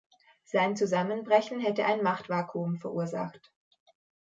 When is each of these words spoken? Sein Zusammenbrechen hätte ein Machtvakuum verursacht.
Sein 0.45 0.75
Zusammenbrechen 0.75 1.59
hätte 1.59 1.85
ein 1.85 2.01
Machtvakuum 2.01 2.79
verursacht. 2.79 3.51